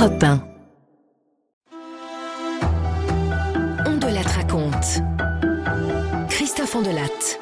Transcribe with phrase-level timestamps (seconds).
[0.00, 0.42] Europe 1.
[3.84, 5.02] On de la raconte.
[6.30, 7.38] Christophe Ondelatte.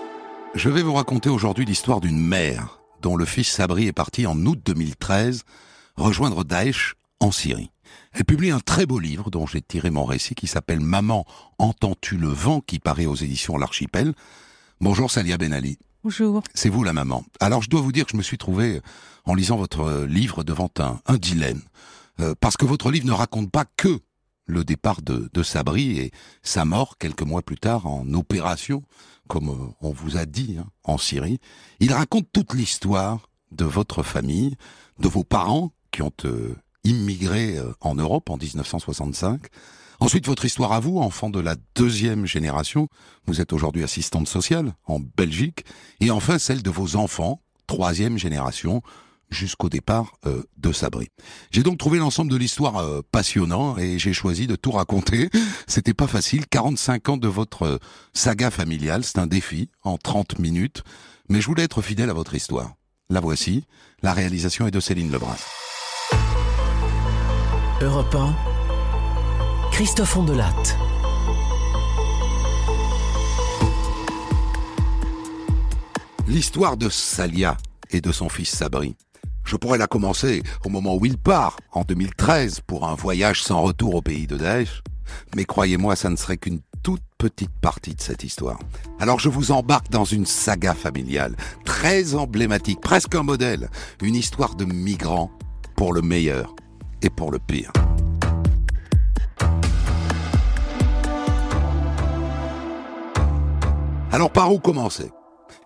[0.57, 4.37] Je vais vous raconter aujourd'hui l'histoire d'une mère dont le fils Sabri est parti en
[4.45, 5.45] août 2013
[5.95, 7.71] rejoindre Daesh en Syrie.
[8.13, 11.27] Elle publie un très beau livre dont j'ai tiré mon récit qui s'appelle Maman,
[11.59, 14.15] entends-tu le vent qui paraît aux éditions L'Archipel?
[14.81, 15.79] Bonjour Salia Ben Ali.
[16.03, 16.43] Bonjour.
[16.55, 17.25] C'est vous la maman.
[17.39, 18.81] Alors je dois vous dire que je me suis trouvé
[19.27, 21.63] en lisant votre livre devant un, un dilemme.
[22.21, 24.01] Euh, parce que votre livre ne raconte pas que
[24.47, 26.11] le départ de, de, Sabri et
[26.43, 28.83] sa mort quelques mois plus tard en opération,
[29.29, 31.39] comme euh, on vous a dit, hein, en Syrie.
[31.81, 34.57] Il raconte toute l'histoire de votre famille,
[34.99, 39.43] de vos parents qui ont euh, immigré euh, en Europe en 1965.
[40.01, 42.89] Ensuite, votre histoire à vous, enfant de la deuxième génération.
[43.27, 45.65] Vous êtes aujourd'hui assistante sociale en Belgique.
[46.01, 48.83] Et enfin, celle de vos enfants, troisième génération,
[49.31, 51.09] jusqu'au départ euh, de Sabri.
[51.51, 55.31] J'ai donc trouvé l'ensemble de l'histoire euh, passionnant et j'ai choisi de tout raconter.
[55.67, 57.79] C'était pas facile, 45 ans de votre euh,
[58.15, 60.83] saga familiale, c'est un défi en 30 minutes,
[61.29, 62.75] mais je voulais être fidèle à votre histoire.
[63.11, 63.65] La voici,
[64.03, 65.39] la réalisation est de Céline Lebras.
[67.81, 68.37] Europe 1,
[69.71, 70.77] Christophe Ondelatte.
[76.27, 77.57] L'histoire de Salia
[77.91, 78.97] et de son fils Sabri.
[79.49, 83.63] Je pourrais la commencer au moment où il part, en 2013, pour un voyage sans
[83.63, 84.83] retour au pays de Daesh.
[85.35, 88.59] Mais croyez-moi, ça ne serait qu'une toute petite partie de cette histoire.
[89.01, 93.71] Alors je vous embarque dans une saga familiale, très emblématique, presque un modèle,
[94.03, 95.31] une histoire de migrants
[95.77, 96.55] pour le meilleur
[97.01, 97.73] et pour le pire.
[104.13, 105.11] Alors par où commencer?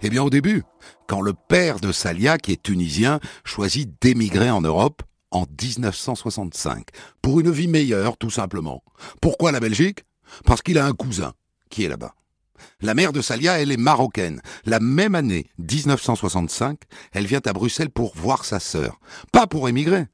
[0.04, 0.64] Eh bien au début,
[1.06, 6.88] quand le père de Salia, qui est tunisien, choisit d'émigrer en Europe en 1965,
[7.22, 8.82] pour une vie meilleure tout simplement.
[9.20, 10.04] Pourquoi la Belgique?
[10.44, 11.34] Parce qu'il a un cousin
[11.70, 12.14] qui est là-bas.
[12.80, 14.42] La mère de Salia, elle est marocaine.
[14.64, 16.78] La même année, 1965,
[17.12, 18.98] elle vient à Bruxelles pour voir sa sœur.
[19.30, 20.06] Pas pour émigrer.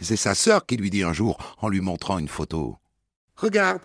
[0.00, 2.76] C'est sa sœur qui lui dit un jour, en lui montrant une photo.
[3.36, 3.82] Regarde,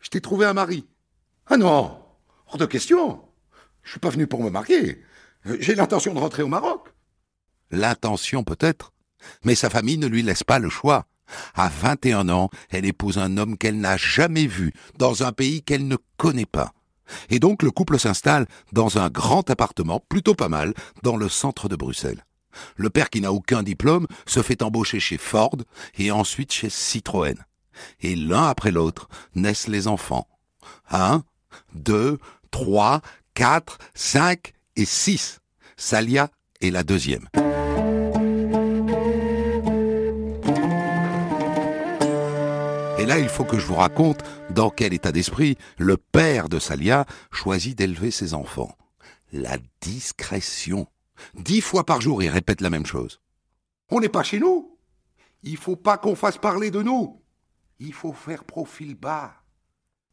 [0.00, 0.86] je t'ai trouvé un mari.
[1.46, 1.98] Ah non,
[2.46, 3.22] hors de question.
[3.82, 5.02] Je suis pas venu pour me marier.
[5.44, 6.88] J'ai l'intention de rentrer au Maroc.
[7.70, 8.92] L'intention peut-être,
[9.44, 11.06] mais sa famille ne lui laisse pas le choix.
[11.54, 15.88] À 21 ans, elle épouse un homme qu'elle n'a jamais vu, dans un pays qu'elle
[15.88, 16.72] ne connaît pas.
[17.30, 21.68] Et donc le couple s'installe dans un grand appartement, plutôt pas mal, dans le centre
[21.68, 22.24] de Bruxelles.
[22.76, 25.56] Le père qui n'a aucun diplôme se fait embaucher chez Ford
[25.96, 27.36] et ensuite chez Citroën.
[28.00, 30.28] Et l'un après l'autre naissent les enfants.
[30.90, 31.24] Un,
[31.74, 32.18] deux,
[32.50, 33.00] trois,
[33.34, 35.40] quatre, cinq et six.
[35.76, 37.28] Salia est la deuxième.
[42.98, 46.60] Et là, il faut que je vous raconte dans quel état d'esprit le père de
[46.60, 48.76] Salia choisit d'élever ses enfants.
[49.32, 50.86] La discrétion.
[51.34, 53.20] Dix fois par jour, il répète la même chose.
[53.90, 54.78] On n'est pas chez nous.
[55.42, 57.20] Il faut pas qu'on fasse parler de nous.
[57.80, 59.34] Il faut faire profil bas.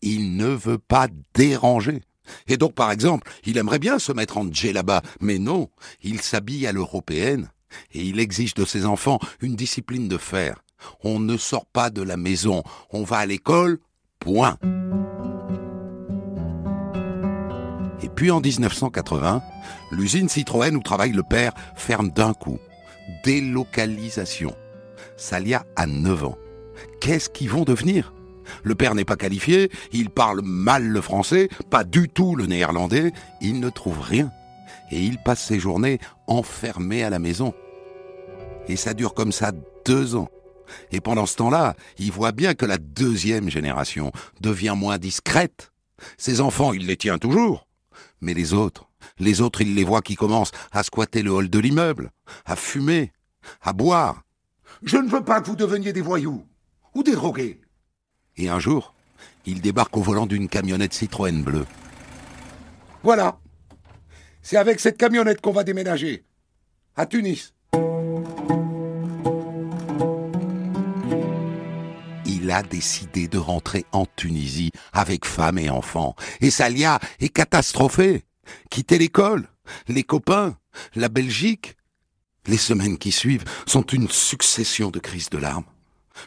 [0.02, 2.02] Il ne veut pas déranger.
[2.48, 5.70] Et donc, par exemple, il aimerait bien se mettre en djellaba, mais non,
[6.02, 7.50] il s'habille à l'européenne,
[7.94, 10.64] et il exige de ses enfants une discipline de fer.
[11.04, 13.80] On ne sort pas de la maison, on va à l'école,
[14.20, 14.58] point.
[18.02, 19.42] Et puis en 1980,
[19.92, 22.60] l'usine Citroën où travaille le père ferme d'un coup.
[23.24, 24.56] Délocalisation.
[25.18, 26.38] Salia a 9 ans.
[27.02, 28.14] Qu'est-ce qu'ils vont devenir?
[28.64, 33.12] Le père n'est pas qualifié, il parle mal le français, pas du tout le néerlandais,
[33.42, 34.32] il ne trouve rien.
[34.92, 37.54] Et il passe ses journées enfermé à la maison.
[38.68, 39.52] Et ça dure comme ça
[39.86, 40.30] deux ans.
[40.92, 44.12] Et pendant ce temps-là, il voit bien que la deuxième génération
[44.42, 45.72] devient moins discrète.
[46.18, 47.68] Ses enfants, il les tient toujours.
[48.22, 51.60] Mais les autres, les autres, il les voit qui commencent à squatter le hall de
[51.60, 52.12] l'immeuble,
[52.46, 53.12] à fumer,
[53.62, 54.24] à boire.
[54.84, 56.46] Je ne veux pas que vous deveniez des voyous
[56.94, 57.60] ou des drogués.
[58.40, 58.94] Et un jour,
[59.46, 61.66] il débarque au volant d'une camionnette Citroën bleue.
[63.04, 63.38] Voilà.
[64.42, 66.24] C'est avec cette camionnette qu'on va déménager.
[66.96, 67.54] À Tunis.
[72.26, 76.16] Il a décidé de rentrer en Tunisie avec femme et enfants.
[76.40, 78.24] Et Salia est catastrophée.
[78.70, 79.50] Quitter l'école,
[79.90, 80.58] les copains,
[80.96, 81.76] la Belgique.
[82.48, 85.66] Les semaines qui suivent sont une succession de crises de larmes.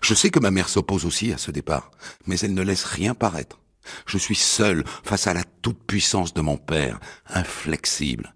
[0.01, 1.91] Je sais que ma mère s'oppose aussi à ce départ,
[2.27, 3.59] mais elle ne laisse rien paraître.
[4.07, 8.35] Je suis seul face à la toute-puissance de mon père, inflexible.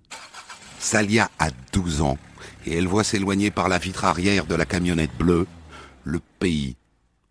[0.78, 2.18] Salia a 12 ans,
[2.66, 5.46] et elle voit s'éloigner par la vitre arrière de la camionnette bleue
[6.04, 6.76] le pays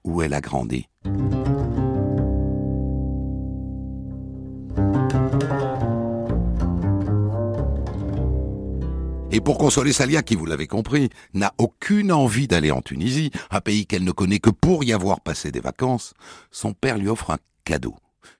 [0.03, 0.87] où elle a grandi.
[9.35, 13.59] Et pour consoler Salia, qui, vous l'avez compris, n'a aucune envie d'aller en Tunisie, un
[13.59, 16.13] pays qu'elle ne connaît que pour y avoir passé des vacances,
[16.51, 17.97] son père lui offre un cadeau.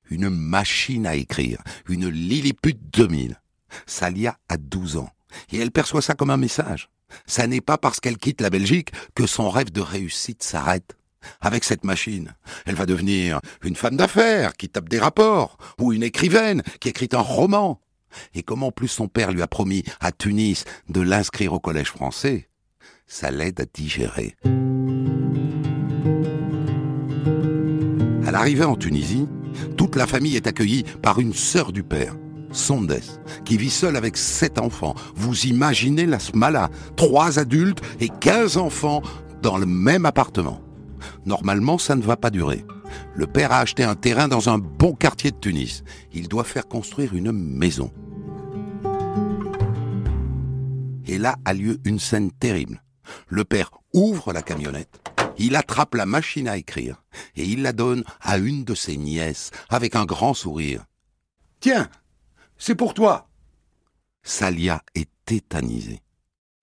[0.09, 3.41] Une machine à écrire, une Lilliput 2000.
[3.85, 5.09] Salia a 12 ans,
[5.51, 6.89] et elle perçoit ça comme un message.
[7.25, 10.95] Ça n'est pas parce qu'elle quitte la Belgique que son rêve de réussite s'arrête.
[11.41, 16.03] Avec cette machine, elle va devenir une femme d'affaires qui tape des rapports, ou une
[16.03, 17.81] écrivaine qui écrit un roman.
[18.33, 21.89] Et comme en plus son père lui a promis à Tunis de l'inscrire au collège
[21.89, 22.49] français,
[23.07, 24.35] ça l'aide à digérer.
[28.25, 29.27] À l'arrivée en Tunisie,
[29.77, 32.15] toute la famille est accueillie par une sœur du père,
[32.51, 32.99] Sondes,
[33.43, 34.95] qui vit seule avec sept enfants.
[35.15, 39.01] Vous imaginez la smala, trois adultes et quinze enfants
[39.41, 40.61] dans le même appartement.
[41.25, 42.65] Normalement, ça ne va pas durer.
[43.13, 45.83] Le père a acheté un terrain dans un bon quartier de Tunis.
[46.13, 47.91] Il doit faire construire une maison.
[51.07, 52.81] Et là a lieu une scène terrible.
[53.27, 54.99] Le père ouvre la camionnette,
[55.37, 57.03] il attrape la machine à écrire
[57.35, 60.85] et il la donne à une de ses nièces avec un grand sourire.
[61.59, 61.89] Tiens,
[62.57, 63.29] c'est pour toi.
[64.23, 66.01] Salia est tétanisée.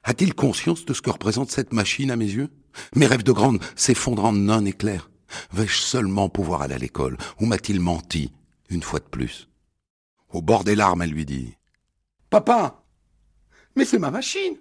[0.05, 2.50] A-t-il conscience de ce que représente cette machine à mes yeux?
[2.96, 5.11] Mes rêves de grande s'effondrent en un éclair.
[5.52, 8.32] Vais-je seulement pouvoir aller à l'école Ou m'a-t-il menti,
[8.69, 9.49] une fois de plus?
[10.31, 11.56] Au bord des larmes, elle lui dit
[12.31, 12.82] Papa,
[13.76, 14.56] mais c'est ma machine.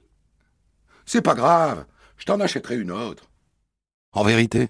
[1.06, 1.85] C'est pas grave,
[2.18, 3.29] je t'en achèterai une autre.
[4.13, 4.69] En vérité,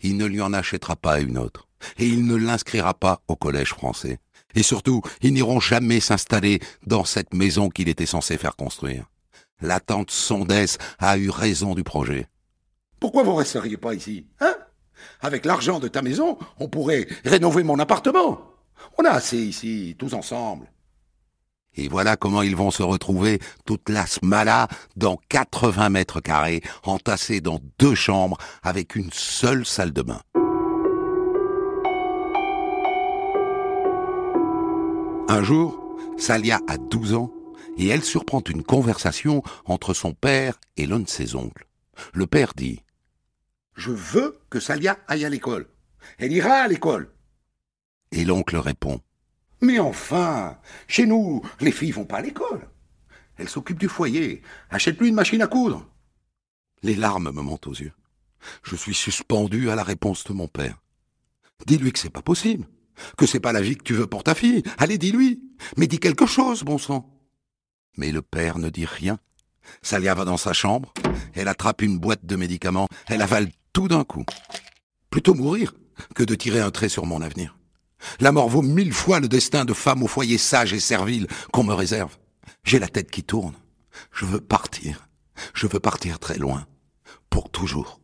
[0.00, 1.68] il ne lui en achètera pas une autre,
[1.98, 4.18] et il ne l'inscrira pas au collège français.
[4.54, 9.06] Et surtout, ils n'iront jamais s'installer dans cette maison qu'il était censé faire construire.
[9.60, 12.28] La tante Sondès a eu raison du projet.
[13.00, 14.54] Pourquoi vous resteriez pas ici, hein?
[15.20, 18.40] Avec l'argent de ta maison, on pourrait rénover mon appartement.
[18.98, 20.66] On a assez ici, tous ensemble.
[21.76, 27.40] Et voilà comment ils vont se retrouver, toute la smala, dans 80 mètres carrés, entassés
[27.40, 30.20] dans deux chambres, avec une seule salle de bain.
[35.28, 37.32] Un jour, Salia a 12 ans,
[37.76, 41.66] et elle surprend une conversation entre son père et l'un de ses oncles.
[42.12, 42.80] Le père dit
[43.74, 45.66] Je veux que Salia aille à l'école.
[46.18, 47.10] Elle ira à l'école.
[48.12, 49.00] Et l'oncle répond
[49.64, 52.68] mais enfin, chez nous, les filles vont pas à l'école.
[53.38, 54.42] Elles s'occupent du foyer.
[54.68, 55.86] Achète-lui une machine à coudre.
[56.82, 57.94] Les larmes me montent aux yeux.
[58.62, 60.82] Je suis suspendu à la réponse de mon père.
[61.66, 62.66] Dis-lui que c'est pas possible,
[63.16, 64.62] que c'est pas la vie que tu veux pour ta fille.
[64.76, 65.42] Allez, dis-lui.
[65.78, 67.10] Mais dis quelque chose, bon sang.
[67.96, 69.18] Mais le père ne dit rien.
[69.80, 70.92] Salia va dans sa chambre,
[71.32, 74.24] elle attrape une boîte de médicaments, elle avale tout d'un coup.
[75.10, 75.74] Plutôt mourir
[76.14, 77.58] que de tirer un trait sur mon avenir.
[78.20, 81.64] La mort vaut mille fois le destin de femme au foyer sage et servile qu'on
[81.64, 82.16] me réserve.
[82.62, 83.54] J'ai la tête qui tourne.
[84.12, 85.08] Je veux partir.
[85.52, 86.66] Je veux partir très loin.
[87.28, 88.00] Pour toujours.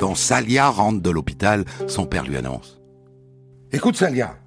[0.00, 2.80] Quand Salia rentre de l'hôpital, son père lui annonce.
[3.72, 4.43] Écoute Salia,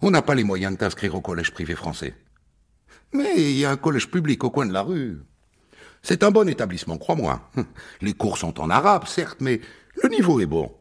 [0.00, 2.14] on n'a pas les moyens de t'inscrire au collège privé français.
[3.12, 5.22] Mais il y a un collège public au coin de la rue.
[6.02, 7.50] C'est un bon établissement, crois-moi.
[8.00, 9.60] Les cours sont en arabe, certes, mais
[10.02, 10.72] le niveau est bon.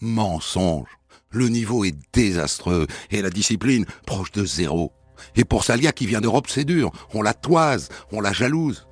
[0.00, 0.88] Mensonge.
[1.30, 4.92] Le niveau est désastreux et la discipline proche de zéro.
[5.36, 6.90] Et pour Salia qui vient d'Europe, c'est dur.
[7.12, 8.86] On la toise, on la jalouse.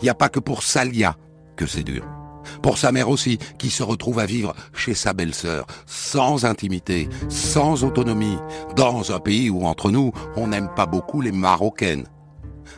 [0.00, 1.16] Il n'y a pas que pour Salia
[1.56, 2.17] que c'est dur.
[2.62, 7.84] Pour sa mère aussi, qui se retrouve à vivre chez sa belle-sœur, sans intimité, sans
[7.84, 8.38] autonomie,
[8.76, 12.06] dans un pays où, entre nous, on n'aime pas beaucoup les Marocaines.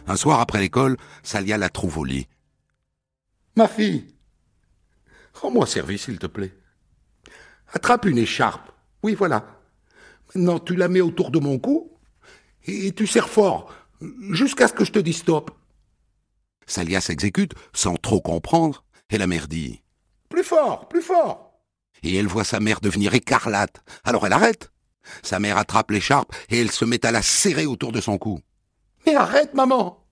[0.06, 2.26] Un soir après l'école, Salia la trouve au lit.
[3.56, 4.06] Ma fille,
[5.34, 6.54] rends-moi service, s'il te plaît.
[7.72, 8.70] Attrape une écharpe.
[9.02, 9.44] Oui, voilà.
[10.34, 11.90] Maintenant, tu la mets autour de mon cou
[12.66, 13.72] et tu serres fort,
[14.30, 15.50] jusqu'à ce que je te dise stop.
[16.66, 19.82] Salia s'exécute sans trop comprendre et la mère dit
[20.28, 21.52] Plus fort, plus fort
[22.02, 23.82] Et elle voit sa mère devenir écarlate.
[24.04, 24.70] Alors elle arrête.
[25.22, 28.40] Sa mère attrape l'écharpe et elle se met à la serrer autour de son cou.
[29.06, 30.06] Mais arrête, maman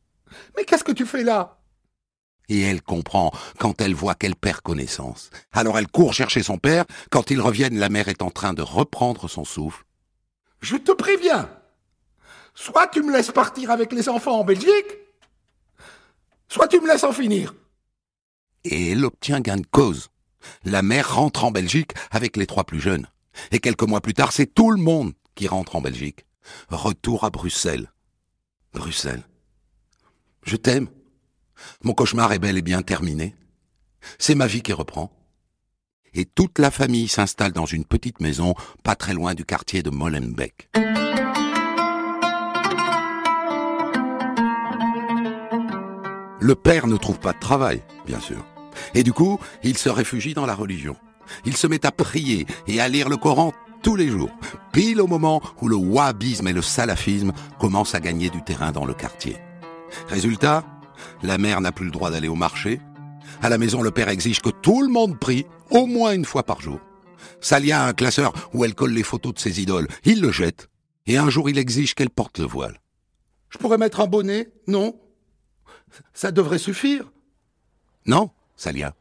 [0.56, 1.58] Mais qu'est-ce que tu fais là?
[2.48, 5.30] Et elle comprend quand elle voit qu'elle perd connaissance.
[5.52, 6.86] Alors elle court chercher son père.
[7.10, 9.84] Quand ils reviennent, la mère est en train de reprendre son souffle.
[10.60, 11.50] Je te préviens
[12.54, 14.98] Soit tu me laisses partir avec les enfants en Belgique,
[16.48, 17.54] soit tu me laisses en finir
[18.64, 20.08] et elle obtient gain de cause.
[20.64, 23.08] la mère rentre en Belgique avec les trois plus jeunes.
[23.50, 26.26] Et quelques mois plus tard, c'est tout le monde qui rentre en Belgique.
[26.68, 27.92] Retour à Bruxelles.
[28.72, 29.22] Bruxelles.
[30.44, 30.88] Je t'aime.
[31.82, 33.34] Mon cauchemar est bel et bien terminé.
[34.18, 35.12] C'est ma vie qui reprend.
[36.14, 39.90] Et toute la famille s'installe dans une petite maison pas très loin du quartier de
[39.90, 40.70] Molenbeek.
[46.40, 48.44] Le père ne trouve pas de travail, bien sûr.
[48.94, 50.96] Et du coup, il se réfugie dans la religion.
[51.44, 53.52] Il se met à prier et à lire le Coran
[53.82, 54.30] tous les jours,
[54.72, 58.84] pile au moment où le wahhabisme et le salafisme commencent à gagner du terrain dans
[58.84, 59.36] le quartier.
[60.08, 60.64] Résultat,
[61.22, 62.80] la mère n'a plus le droit d'aller au marché.
[63.42, 66.42] À la maison, le père exige que tout le monde prie au moins une fois
[66.42, 66.80] par jour.
[67.40, 69.88] Salia a un classeur où elle colle les photos de ses idoles.
[70.04, 70.68] Il le jette.
[71.06, 72.80] Et un jour, il exige qu'elle porte le voile.
[73.48, 74.52] Je pourrais mettre un bonnet?
[74.66, 74.94] Non
[76.14, 77.04] Ça devrait suffire
[78.06, 78.94] Non, Salia.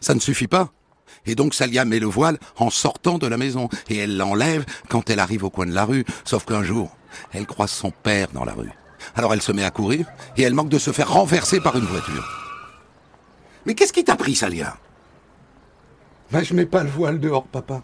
[0.00, 0.72] Ça ne suffit pas.
[1.26, 5.10] Et donc Salia met le voile en sortant de la maison, et elle l'enlève quand
[5.10, 6.96] elle arrive au coin de la rue, sauf qu'un jour,
[7.32, 8.72] elle croise son père dans la rue.
[9.14, 11.84] Alors elle se met à courir, et elle manque de se faire renverser par une
[11.84, 12.26] voiture.
[13.66, 14.76] Mais qu'est-ce qui t'a pris, Salia?
[16.30, 17.82] Ben, je mets pas le voile dehors, papa.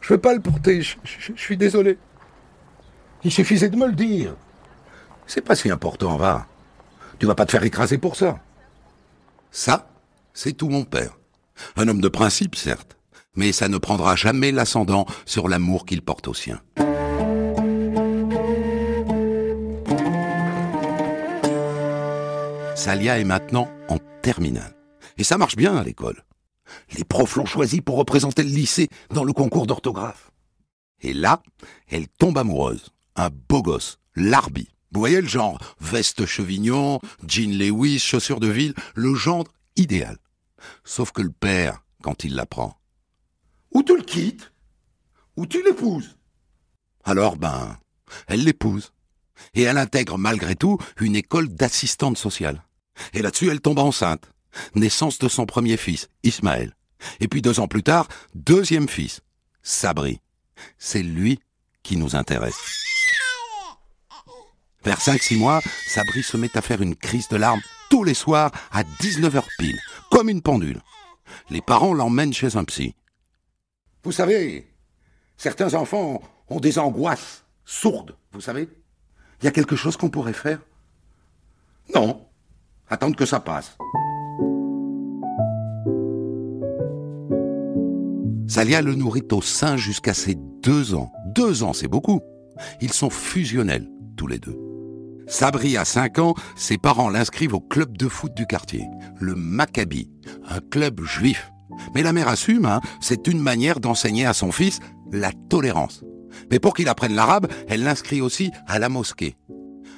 [0.00, 1.98] Je veux pas le porter, je, je suis désolé.
[3.24, 4.34] Il suffisait de me le dire.
[5.26, 6.46] C'est pas si important, va.
[7.18, 8.38] Tu vas pas te faire écraser pour ça.
[9.50, 9.88] Ça,
[10.32, 11.18] c'est tout mon père.
[11.76, 12.96] Un homme de principe, certes,
[13.34, 16.60] mais ça ne prendra jamais l'ascendant sur l'amour qu'il porte au sien.
[22.76, 24.74] Salia est maintenant en terminale.
[25.16, 26.22] Et ça marche bien à l'école.
[26.96, 30.30] Les profs l'ont choisi pour représenter le lycée dans le concours d'orthographe.
[31.00, 31.42] Et là,
[31.88, 32.90] elle tombe amoureuse.
[33.16, 34.68] Un beau gosse, Larbi.
[34.92, 40.18] Vous voyez le genre Veste chevignon, jean Lewis, chaussures de ville, le genre idéal.
[40.84, 42.78] Sauf que le père, quand il l'apprend.
[43.72, 44.52] Ou tu le quittes,
[45.36, 46.16] ou tu l'épouses.
[47.04, 47.78] Alors, ben,
[48.26, 48.92] elle l'épouse.
[49.54, 52.64] Et elle intègre malgré tout une école d'assistante sociale.
[53.12, 54.30] Et là-dessus, elle tombe enceinte.
[54.74, 56.74] Naissance de son premier fils, Ismaël.
[57.20, 59.20] Et puis deux ans plus tard, deuxième fils,
[59.62, 60.20] Sabri.
[60.78, 61.38] C'est lui
[61.82, 62.87] qui nous intéresse.
[64.84, 68.50] Vers 5-6 mois, Sabri se met à faire une crise de larmes tous les soirs
[68.70, 69.78] à 19h pile,
[70.10, 70.80] comme une pendule.
[71.50, 72.94] Les parents l'emmènent chez un psy.
[74.04, 74.66] Vous savez,
[75.36, 78.68] certains enfants ont des angoisses sourdes, vous savez.
[79.40, 80.60] Il y a quelque chose qu'on pourrait faire?
[81.94, 82.26] Non.
[82.88, 83.76] Attendre que ça passe.
[88.48, 91.12] Salia le nourrit au sein jusqu'à ses deux ans.
[91.26, 92.20] Deux ans, c'est beaucoup.
[92.80, 94.67] Ils sont fusionnels, tous les deux.
[95.28, 98.86] Sabri a 5 ans, ses parents l'inscrivent au club de foot du quartier,
[99.20, 100.10] le Maccabi,
[100.48, 101.52] un club juif.
[101.94, 104.80] Mais la mère assume, hein, c'est une manière d'enseigner à son fils
[105.12, 106.02] la tolérance.
[106.50, 109.36] Mais pour qu'il apprenne l'arabe, elle l'inscrit aussi à la mosquée.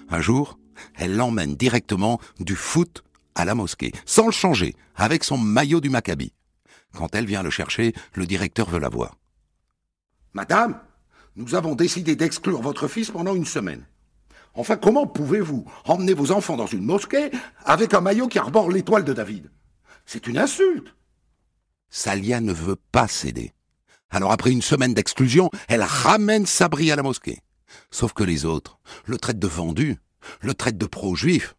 [0.08, 0.58] Un jour,
[0.96, 3.04] elle l'emmène directement du foot
[3.37, 6.32] à la mosquée, sans le changer, avec son maillot du Maccabi.
[6.96, 9.16] Quand elle vient le chercher, le directeur veut la voir.
[10.32, 10.80] Madame,
[11.37, 13.84] nous avons décidé d'exclure votre fils pendant une semaine.
[14.54, 17.30] Enfin, comment pouvez-vous emmener vos enfants dans une mosquée
[17.64, 19.50] avec un maillot qui arbore l'étoile de David?
[20.07, 20.95] C'est une insulte.
[21.88, 23.52] Salia ne veut pas céder.
[24.11, 27.40] Alors après une semaine d'exclusion, elle ramène Sabri à la mosquée.
[27.90, 29.99] Sauf que les autres le traitent de vendu,
[30.40, 31.54] le traitent de pro-juif.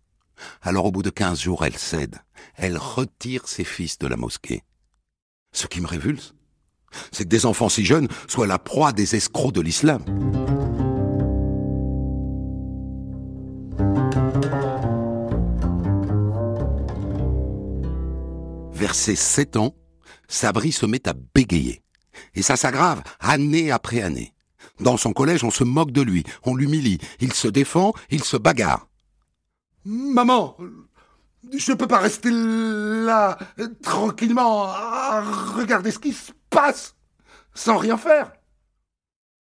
[0.62, 2.18] Alors au bout de quinze jours, elle cède.
[2.56, 4.64] Elle retire ses fils de la mosquée.
[5.54, 6.34] Ce qui me révulse,
[7.12, 10.04] c'est que des enfants si jeunes soient la proie des escrocs de l'islam.
[18.92, 19.74] Vers ses sept ans,
[20.28, 21.82] Sabri se met à bégayer.
[22.36, 24.34] Et ça s'aggrave année après année.
[24.82, 28.36] Dans son collège, on se moque de lui, on l'humilie, il se défend, il se
[28.36, 28.90] bagarre.
[29.86, 30.58] Maman,
[31.58, 33.38] je ne peux pas rester là,
[33.82, 35.22] tranquillement, à
[35.56, 36.94] regarder ce qui se passe,
[37.54, 38.34] sans rien faire.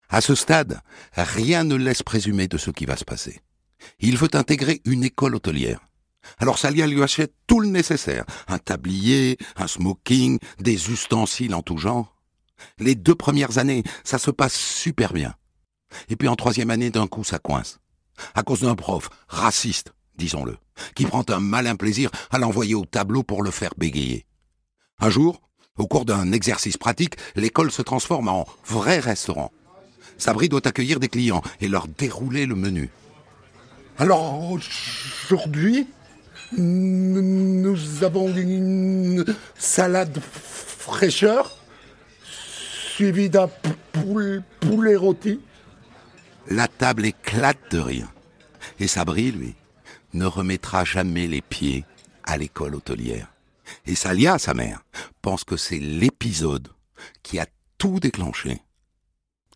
[0.09, 0.81] À ce stade,
[1.13, 3.39] rien ne laisse présumer de ce qui va se passer.
[4.01, 5.87] Il veut intégrer une école hôtelière.
[6.39, 11.77] Alors Salia lui achète tout le nécessaire, un tablier, un smoking, des ustensiles en tout
[11.77, 12.15] genre.
[12.79, 15.35] Les deux premières années, ça se passe super bien.
[16.09, 17.79] Et puis en troisième année, d'un coup, ça coince.
[18.35, 20.57] À cause d'un prof, raciste, disons-le,
[20.95, 24.25] qui prend un malin plaisir à l'envoyer au tableau pour le faire bégayer.
[24.99, 25.41] Un jour,
[25.77, 29.51] au cours d'un exercice pratique, l'école se transforme en vrai restaurant.
[30.17, 32.89] Sabri doit accueillir des clients et leur dérouler le menu.
[33.99, 35.87] Alors aujourd'hui,
[36.55, 39.25] nous avons une
[39.57, 41.57] salade fraîcheur,
[42.95, 43.49] suivi d'un
[43.91, 45.39] poulet rôti.
[46.49, 48.07] La table éclate de rire.
[48.79, 49.55] Et Sabri, lui,
[50.13, 51.83] ne remettra jamais les pieds
[52.23, 53.27] à l'école hôtelière.
[53.85, 54.83] Et Salia, sa mère,
[55.21, 56.69] pense que c'est l'épisode
[57.23, 57.45] qui a
[57.77, 58.61] tout déclenché.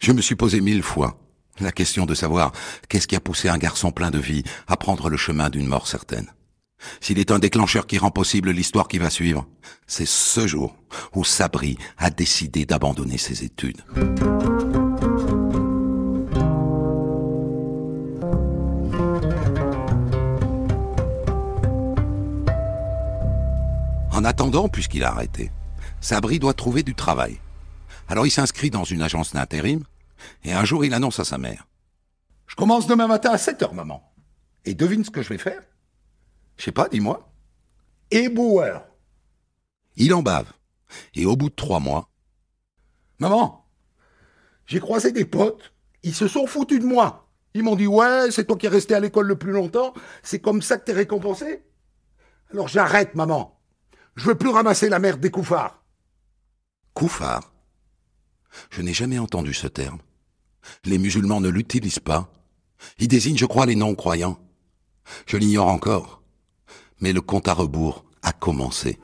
[0.02, 1.18] Je me suis posé mille fois
[1.60, 2.52] la question de savoir
[2.90, 5.88] qu'est-ce qui a poussé un garçon plein de vie à prendre le chemin d'une mort
[5.88, 6.32] certaine.
[7.00, 9.48] S'il est un déclencheur qui rend possible l'histoire qui va suivre,
[9.88, 10.76] c'est ce jour
[11.14, 13.82] où Sabri a décidé d'abandonner ses études.
[24.12, 25.52] En attendant, puisqu'il a arrêté,
[26.00, 27.40] Sabri doit trouver du travail.
[28.08, 29.84] Alors il s'inscrit dans une agence d'intérim,
[30.44, 31.68] et un jour il annonce à sa mère.
[32.46, 34.04] Je commence demain matin à 7 heures, maman.
[34.66, 35.62] Et devine ce que je vais faire?
[36.62, 37.28] Je sais pas, dis-moi.
[38.12, 38.86] Éboueur.
[39.96, 40.54] Il en bave.
[41.16, 42.12] Et au bout de trois mois.
[43.18, 43.66] Maman,
[44.68, 47.28] j'ai croisé des potes, ils se sont foutus de moi.
[47.56, 50.38] Ils m'ont dit Ouais, c'est toi qui es resté à l'école le plus longtemps, c'est
[50.38, 51.64] comme ça que t'es récompensé
[52.52, 53.60] Alors j'arrête, maman.
[54.16, 55.84] Je veux plus ramasser la merde des couffards.
[56.94, 57.56] Couffard
[58.70, 59.98] Je n'ai jamais entendu ce terme.
[60.86, 62.32] Les musulmans ne l'utilisent pas.
[63.00, 64.38] Ils désignent, je crois, les non-croyants.
[65.26, 66.21] Je l'ignore encore.
[67.02, 69.00] Mais le compte à rebours a commencé.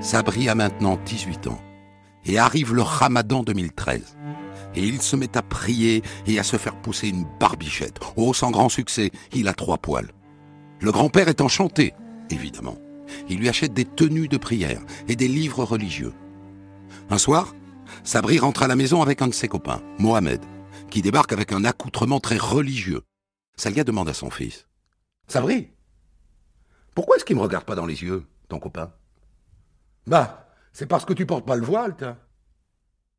[0.00, 1.60] Sabri a maintenant 18 ans
[2.26, 4.16] et arrive le Ramadan 2013
[4.74, 8.00] et il se met à prier et à se faire pousser une barbichette.
[8.16, 10.10] Oh, sans grand succès, il a trois poils.
[10.80, 11.94] Le grand-père est enchanté,
[12.30, 12.76] évidemment.
[13.28, 16.12] Il lui achète des tenues de prière et des livres religieux.
[17.10, 17.54] Un soir,
[18.04, 20.40] Sabri rentre à la maison avec un de ses copains, Mohamed,
[20.92, 23.02] qui débarque avec un accoutrement très religieux.
[23.56, 24.66] Salia demande à son fils.
[25.26, 25.70] Sabri,
[26.94, 28.92] pourquoi est-ce qu'il me regarde pas dans les yeux, ton copain?
[30.06, 32.18] Bah, c'est parce que tu portes pas le voile, toi.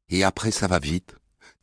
[0.09, 1.15] Et après, ça va vite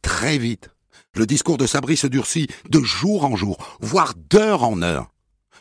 [0.03, 0.71] très vite.
[1.15, 5.13] Le discours de Sabri se durcit de jour en jour, voire d'heure en heure.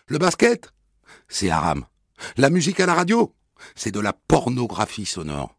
[0.07, 0.73] Le basket,
[1.27, 1.85] c'est haram.
[2.37, 3.35] La musique à la radio,
[3.75, 5.55] c'est de la pornographie sonore.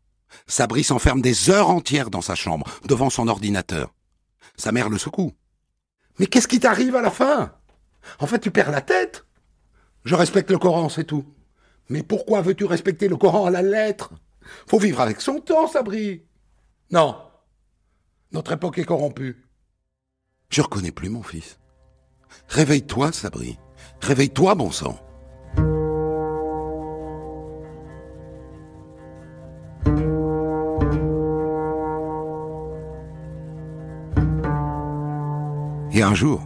[0.49, 3.95] Sabri s'enferme des heures entières dans sa chambre, devant son ordinateur.
[4.61, 5.33] Sa mère le secoue.
[6.19, 7.57] Mais qu'est-ce qui t'arrive à la fin?
[8.19, 9.25] En fait, tu perds la tête.
[10.05, 11.25] Je respecte le Coran, c'est tout.
[11.89, 14.13] Mais pourquoi veux-tu respecter le Coran à la lettre?
[14.67, 16.27] Faut vivre avec son temps, Sabri.
[16.91, 17.17] Non,
[18.33, 19.47] notre époque est corrompue.
[20.51, 21.59] Je reconnais plus mon fils.
[22.49, 23.59] Réveille-toi, Sabri.
[24.03, 25.01] Réveille-toi, bon sang.
[36.01, 36.41] Et un jour,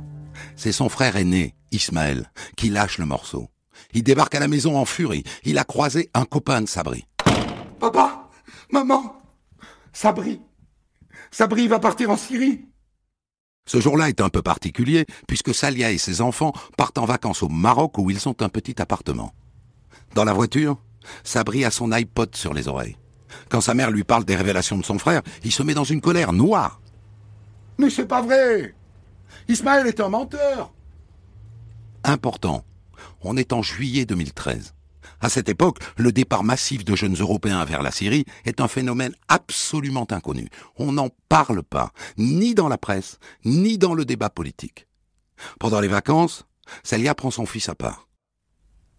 [0.57, 3.51] c'est son frère aîné, Ismaël, qui lâche le morceau.
[3.93, 5.23] Il débarque à la maison en furie.
[5.45, 7.07] Il a croisé un copain de Sabri.
[7.79, 8.31] Papa,
[8.73, 9.23] maman,
[9.93, 10.41] Sabri,
[11.31, 12.65] Sabri va partir en Syrie.
[13.65, 17.49] Ce jour-là est un peu particulier, puisque Salia et ses enfants partent en vacances au
[17.49, 19.35] Maroc où ils ont un petit appartement.
[20.17, 20.79] Dans la voiture,
[21.23, 22.97] Sabri a son iPod sur les oreilles.
[23.51, 26.01] Quand sa mère lui parle des révélations de son frère, il se met dans une
[26.01, 26.81] colère noire.
[27.79, 28.75] Mais c'est pas vrai
[29.49, 30.73] Ismaël est un menteur
[32.03, 32.65] Important.
[33.23, 34.75] On est en juillet 2013.
[35.21, 39.15] À cette époque, le départ massif de jeunes Européens vers la Syrie est un phénomène
[39.29, 40.49] absolument inconnu.
[40.77, 44.87] On n'en parle pas, ni dans la presse, ni dans le débat politique.
[45.59, 46.47] Pendant les vacances,
[46.83, 48.09] Salia prend son fils à part.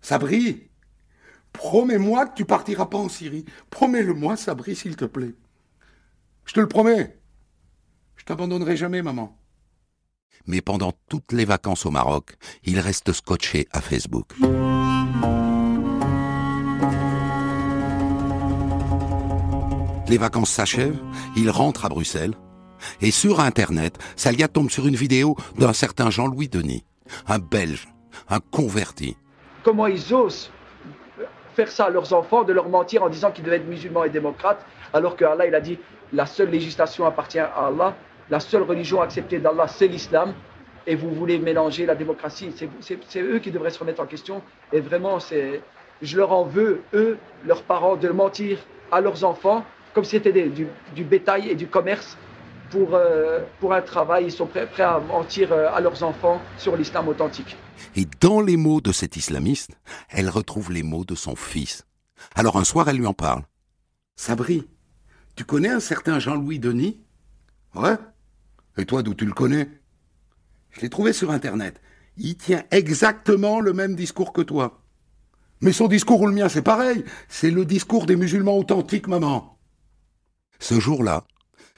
[0.01, 0.69] Sabri,
[1.53, 3.45] promets-moi que tu partiras pas en Syrie.
[3.69, 5.35] Promets-le-moi, Sabri, s'il te plaît.
[6.45, 7.19] Je te le promets.
[8.15, 9.37] Je t'abandonnerai jamais, maman.
[10.47, 14.33] Mais pendant toutes les vacances au Maroc, il reste scotché à Facebook.
[20.07, 20.99] Les vacances s'achèvent,
[21.35, 22.35] il rentre à Bruxelles,
[23.01, 26.85] et sur Internet, Salia tombe sur une vidéo d'un certain Jean-Louis Denis,
[27.27, 27.87] un Belge,
[28.29, 29.17] un converti.
[29.63, 30.51] Comment ils osent
[31.55, 34.09] faire ça à leurs enfants, de leur mentir en disant qu'ils devaient être musulmans et
[34.09, 35.79] démocrates, alors que Allah, il a dit,
[36.13, 37.95] la seule législation appartient à Allah,
[38.29, 40.33] la seule religion acceptée d'Allah, c'est l'islam,
[40.87, 42.53] et vous voulez mélanger la démocratie.
[42.81, 45.19] C'est eux qui devraient se remettre en question, et vraiment,
[46.01, 48.59] je leur en veux, eux, leurs parents, de mentir
[48.91, 52.17] à leurs enfants comme si c'était du, bétail et du commerce
[52.69, 54.25] pour, euh, pour un travail.
[54.25, 57.55] Ils sont prêts, prêts à mentir euh, à leurs enfants sur l'islam authentique.
[57.95, 59.71] Et dans les mots de cet islamiste,
[60.09, 61.85] elle retrouve les mots de son fils.
[62.35, 63.43] Alors un soir, elle lui en parle.
[64.17, 64.67] Sabri,
[65.37, 66.99] tu connais un certain Jean-Louis Denis?
[67.73, 67.95] Ouais?
[68.77, 69.69] Et toi, d'où tu le connais?
[70.71, 71.81] Je l'ai trouvé sur Internet.
[72.17, 74.81] Il tient exactement le même discours que toi.
[75.61, 77.03] Mais son discours ou le mien, c'est pareil.
[77.29, 79.57] C'est le discours des musulmans authentiques, maman.
[80.59, 81.25] Ce jour-là,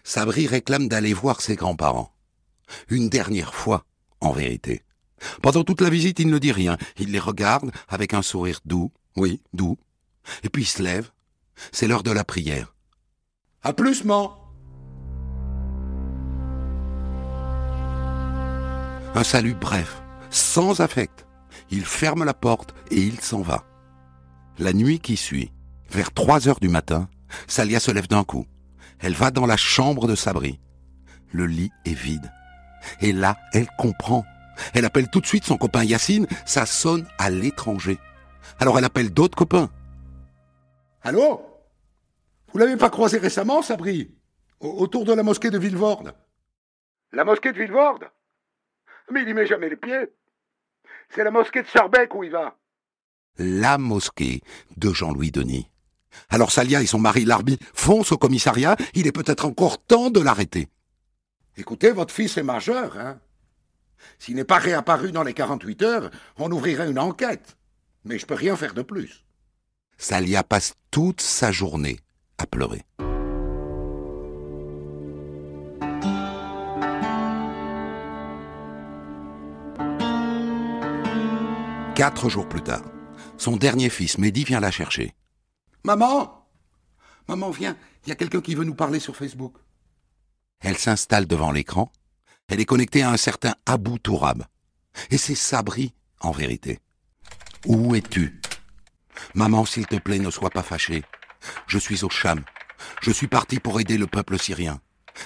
[0.04, 2.14] Sabri réclame d'aller voir ses grands-parents.
[2.90, 3.86] Une dernière fois,
[4.20, 4.84] en vérité.
[5.42, 6.78] Pendant toute la visite, il ne dit rien.
[6.98, 9.78] Il les regarde avec un sourire doux, oui, doux.
[10.44, 11.12] Et puis il se lève.
[11.72, 12.76] C'est l'heure de la prière.
[13.64, 14.30] À plus, man.
[19.18, 21.26] Un salut bref, sans affect.
[21.72, 23.64] Il ferme la porte et il s'en va.
[24.60, 25.52] La nuit qui suit,
[25.90, 27.10] vers 3 heures du matin,
[27.48, 28.46] Salia se lève d'un coup.
[29.00, 30.60] Elle va dans la chambre de Sabri.
[31.32, 32.32] Le lit est vide.
[33.02, 34.24] Et là, elle comprend.
[34.76, 37.98] Elle appelle tout de suite son copain Yacine, ça sonne à l'étranger.
[38.60, 39.72] Alors elle appelle d'autres copains.
[41.02, 41.42] Allô?
[42.54, 44.16] Vous l'avez pas croisé récemment, Sabri?
[44.60, 46.14] Autour de la mosquée de Villevorde?
[47.14, 48.12] La mosquée de Villevorde?
[49.12, 50.08] Mais il y met jamais les pieds.
[51.10, 52.58] C'est la mosquée de Sarbec où il va.
[53.38, 54.42] La mosquée
[54.76, 55.70] de Jean-Louis Denis.
[56.30, 60.20] Alors Salia et son mari Larbi foncent au commissariat, il est peut-être encore temps de
[60.20, 60.68] l'arrêter.
[61.56, 63.20] Écoutez, votre fils est majeur, hein
[64.20, 67.58] S'il n'est pas réapparu dans les 48 heures, on ouvrirait une enquête.
[68.06, 69.26] Mais je peux rien faire de plus.
[69.98, 72.00] Salia passe toute sa journée
[72.38, 72.84] à pleurer.
[81.98, 82.84] Quatre jours plus tard,
[83.40, 85.16] son dernier fils, Mehdi, vient la chercher.
[85.84, 86.48] Maman
[87.28, 89.56] Maman, viens, il y a quelqu'un qui veut nous parler sur Facebook.
[90.60, 91.92] Elle s'installe devant l'écran.
[92.50, 94.46] Elle est connectée à un certain Abou Tourab.
[95.10, 96.82] Et c'est Sabri, en vérité.
[97.66, 98.42] Où es-tu?
[99.34, 101.04] Maman, s'il te plaît, ne sois pas fâchée.
[101.66, 102.44] Je suis au Cham.
[103.02, 104.82] Je suis parti pour aider le peuple syrien.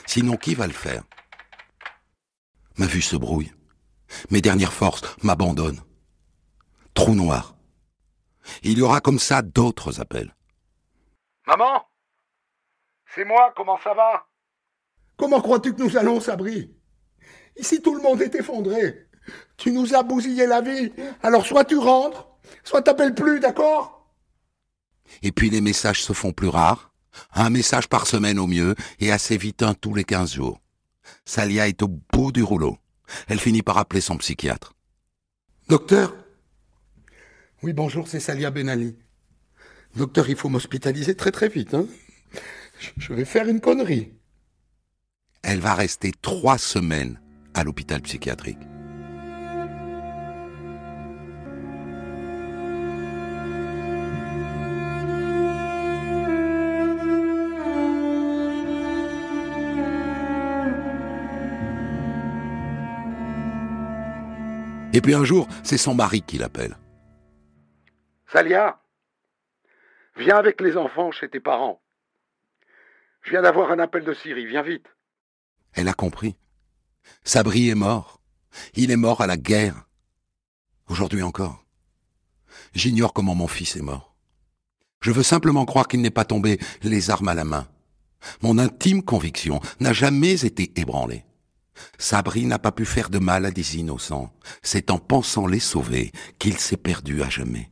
[0.05, 1.03] Sinon, qui va le faire?
[2.77, 3.51] Ma vue se brouille.
[4.29, 5.81] Mes dernières forces m'abandonnent.
[7.01, 7.55] Trou noir.
[8.61, 10.35] Il y aura comme ça d'autres appels.
[11.47, 11.83] Maman
[13.15, 14.27] C'est moi, comment ça va?
[15.17, 16.71] Comment crois-tu que nous allons, Sabri?
[17.57, 19.07] Ici, tout le monde est effondré.
[19.57, 20.93] Tu nous as bousillé la vie.
[21.23, 22.27] Alors soit tu rentres,
[22.63, 24.07] soit t'appelles plus, d'accord?
[25.23, 26.93] Et puis les messages se font plus rares.
[27.33, 30.61] Un message par semaine au mieux, et assez vite un tous les quinze jours.
[31.25, 32.77] Salia est au bout du rouleau.
[33.27, 34.75] Elle finit par appeler son psychiatre.
[35.67, 36.13] Docteur
[37.63, 38.95] Oui, bonjour, c'est Salia Benali.
[39.95, 41.75] Docteur, il faut m'hospitaliser très très vite.
[41.75, 41.85] Hein
[42.97, 44.13] Je vais faire une connerie.
[45.43, 47.21] Elle va rester trois semaines
[47.53, 48.57] à l'hôpital psychiatrique.
[64.93, 66.75] Et puis un jour, c'est son mari qui l'appelle.
[68.31, 68.79] Salia,
[70.15, 71.81] viens avec les enfants chez tes parents.
[73.23, 74.85] Je viens d'avoir un appel de Syrie, viens vite.
[75.73, 76.37] Elle a compris.
[77.25, 78.21] Sabri est mort.
[78.73, 79.85] Il est mort à la guerre.
[80.87, 81.65] Aujourd'hui encore.
[82.73, 84.15] J'ignore comment mon fils est mort.
[85.01, 87.67] Je veux simplement croire qu'il n'est pas tombé les armes à la main.
[88.41, 91.25] Mon intime conviction n'a jamais été ébranlée.
[91.97, 94.33] Sabri n'a pas pu faire de mal à des innocents.
[94.61, 97.71] C'est en pensant les sauver qu'il s'est perdu à jamais.